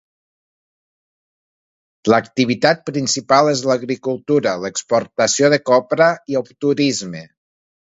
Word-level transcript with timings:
L'activitat 2.13 2.81
principal 2.91 3.51
és 3.53 3.63
l'agricultura, 3.73 4.55
l'exportació 4.65 5.53
de 5.57 5.63
copra 5.73 6.11
i 6.35 6.43
el 6.43 6.51
turisme. 6.67 7.25